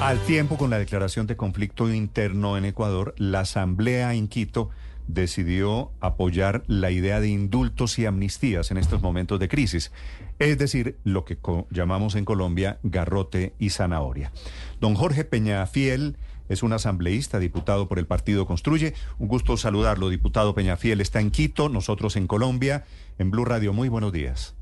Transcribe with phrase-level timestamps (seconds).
[0.00, 4.68] Al tiempo con la declaración de conflicto interno en Ecuador, la Asamblea en Quito
[5.08, 9.92] decidió apoyar la idea de indultos y amnistías en estos momentos de crisis,
[10.38, 11.38] es decir, lo que
[11.70, 14.32] llamamos en Colombia garrote y zanahoria.
[14.80, 16.18] Don Jorge Peñafiel
[16.50, 18.94] es un asambleísta, diputado por el Partido Construye.
[19.18, 21.00] Un gusto saludarlo, diputado Peñafiel.
[21.00, 22.84] Está en Quito, nosotros en Colombia,
[23.18, 23.72] en Blue Radio.
[23.72, 24.55] Muy buenos días.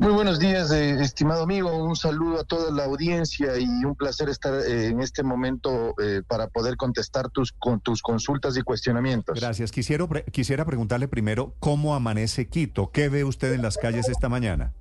[0.00, 1.76] Muy buenos días, eh, estimado amigo.
[1.82, 6.22] Un saludo a toda la audiencia y un placer estar eh, en este momento eh,
[6.24, 9.40] para poder contestar tus, con tus consultas y cuestionamientos.
[9.40, 9.72] Gracias.
[9.72, 12.92] Quisiera, quisiera preguntarle primero cómo amanece Quito.
[12.92, 14.72] ¿Qué ve usted en las calles esta mañana?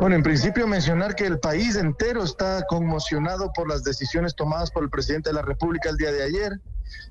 [0.00, 4.82] Bueno, en principio mencionar que el país entero está conmocionado por las decisiones tomadas por
[4.82, 6.60] el presidente de la República el día de ayer.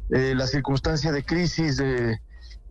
[0.09, 2.19] la circunstancia de crisis de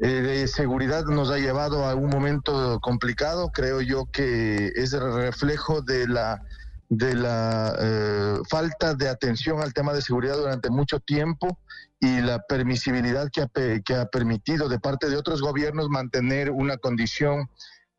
[0.01, 3.51] eh, de seguridad nos ha llevado a un momento complicado.
[3.53, 6.43] Creo yo que es el reflejo de la
[6.89, 11.61] de la eh, falta de atención al tema de seguridad durante mucho tiempo
[12.01, 16.79] y la permisibilidad que ha, que ha permitido de parte de otros gobiernos mantener una
[16.79, 17.49] condición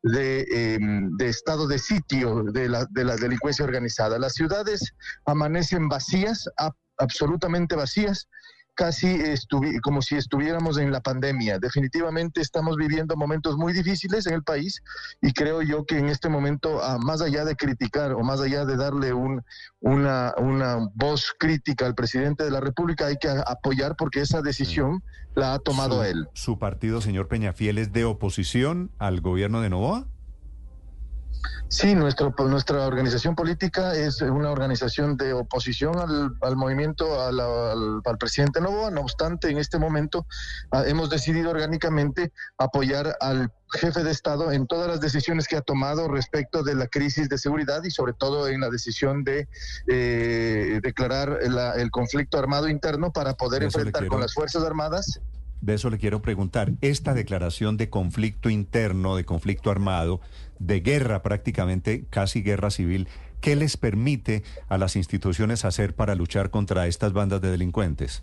[0.02, 4.18] de, em, de, estado de sitio de la, de la delincuencia organizada.
[4.18, 4.92] Las ciudades
[5.24, 6.50] amanecen vacías,
[6.98, 8.28] absolutamente vacías
[8.74, 9.18] casi
[9.82, 11.58] como si estuviéramos en la pandemia.
[11.58, 14.82] Definitivamente estamos viviendo momentos muy difíciles en el país
[15.20, 18.76] y creo yo que en este momento, más allá de criticar o más allá de
[18.76, 19.42] darle un,
[19.80, 25.02] una, una voz crítica al presidente de la República, hay que apoyar porque esa decisión
[25.34, 26.28] la ha tomado él.
[26.34, 30.06] ¿Su partido, señor Peñafiel, es de oposición al gobierno de Novoa?
[31.68, 38.60] Sí, nuestro, nuestra organización política es una organización de oposición al, movimiento, al, al, presidente
[38.60, 38.90] Novoa.
[38.90, 40.26] No obstante, en este momento
[40.70, 45.62] ah, hemos decidido orgánicamente apoyar al jefe de Estado en todas las decisiones que ha
[45.62, 49.48] tomado respecto de la crisis de seguridad y sobre todo en la decisión de
[49.86, 55.20] eh, declarar el conflicto armado interno para poder enfrentar con las Fuerzas Armadas
[55.62, 56.72] de eso le quiero preguntar.
[56.82, 60.20] Esta declaración de conflicto interno, de conflicto armado,
[60.58, 63.08] de guerra prácticamente, casi guerra civil,
[63.40, 68.22] ¿qué les permite a las instituciones hacer para luchar contra estas bandas de delincuentes?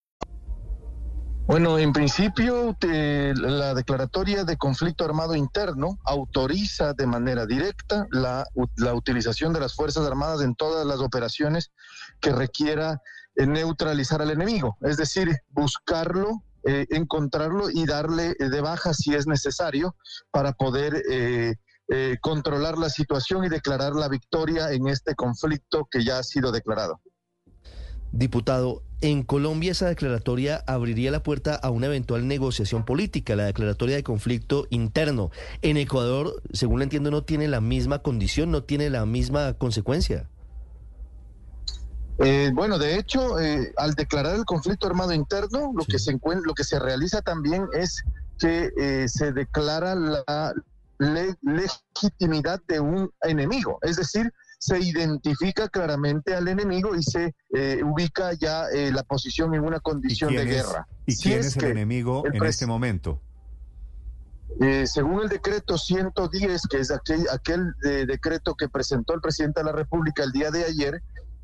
[1.47, 8.45] Bueno, en principio la declaratoria de conflicto armado interno autoriza de manera directa la,
[8.93, 11.71] utilización de las Fuerzas Armadas en todas las operaciones
[12.21, 13.01] que requiera
[13.35, 19.25] eh, neutralizar al enemigo, es decir, buscarlo, eh, encontrarlo y darle de baja si es
[19.25, 19.95] necesario
[20.29, 21.55] para poder eh,
[22.21, 27.01] controlar la situación y declarar la victoria en este conflicto que ya ha sido declarado.
[28.13, 33.95] Diputado, en Colombia esa declaratoria abriría la puerta a una eventual negociación política, la declaratoria
[33.95, 35.31] de conflicto interno.
[35.61, 40.29] En Ecuador, según lo entiendo, no tiene la misma condición, no tiene la misma consecuencia.
[42.19, 46.53] Eh, bueno, de hecho, eh, al declarar el conflicto armado interno, lo que se lo
[46.53, 48.03] que se realiza también es
[48.37, 50.53] que eh, se declara la
[51.41, 58.33] legitimidad de un enemigo, es decir, se identifica claramente al enemigo y se eh, ubica
[58.33, 60.87] ya eh, la posición en una condición de guerra.
[61.07, 63.19] ¿Y quién es, el enemigo en este momento?
[64.59, 67.73] Eh, según el decreto 110, que es aquel, aquel
[68.05, 71.01] decreto que presentó el presidente de la República el día de ayer,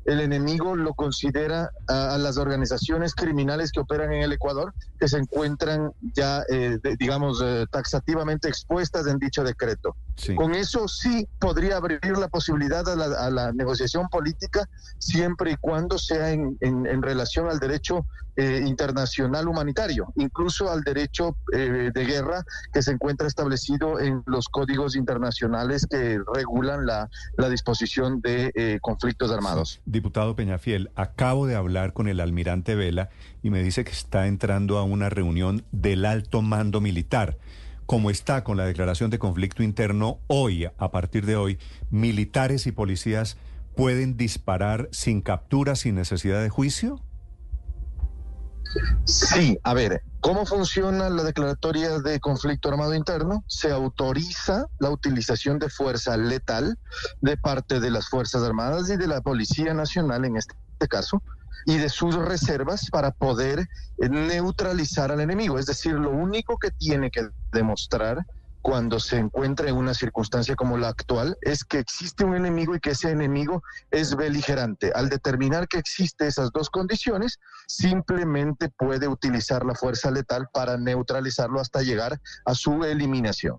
[0.08, 5.18] el enemigo lo considera a, las organizaciones criminales que operan en el Ecuador, que se
[5.18, 9.96] encuentran ya, eh, digamos, eh, taxativamente expuestas en dicho decreto.
[10.34, 14.68] Con eso sí podría abrir la posibilidad a la, negociación política
[14.98, 18.04] siempre y cuando sea en, en, relación al derecho
[18.36, 24.96] eh, internacional humanitario, incluso al derecho de guerra que se encuentra establecido en los códigos
[24.96, 29.80] internacionales que regulan la, la disposición de conflictos armados.
[29.98, 33.08] Diputado Peñafiel, acabo de hablar con el almirante Vela
[33.42, 37.36] y me dice que está entrando a una reunión del alto mando militar.
[37.84, 41.58] Como está con la declaración de conflicto interno, hoy, a partir de hoy,
[41.90, 43.38] militares y policías
[43.74, 47.02] pueden disparar sin captura, sin necesidad de juicio?
[49.04, 53.44] Sí, a ver, ¿cómo funciona la declaratoria de conflicto armado interno?
[53.46, 56.76] Se autoriza la utilización de fuerza letal
[57.20, 60.54] de parte de las Fuerzas Armadas y de la Policía Nacional en este
[60.88, 61.22] caso,
[61.64, 63.60] y de sus reservas para poder
[63.98, 65.58] eh, neutralizar al enemigo.
[65.58, 68.24] Es decir, lo único que tiene que demostrar
[68.62, 72.80] cuando se encuentra en una circunstancia como la actual es que existe un enemigo y
[72.80, 74.92] que ese enemigo es beligerante.
[74.94, 81.60] Al determinar que existe esas dos condiciones, simplemente puede utilizar la fuerza letal para neutralizarlo
[81.60, 83.58] hasta llegar a su eliminación.